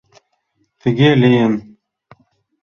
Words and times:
Тыге 0.81 1.09
лийын... 1.21 1.53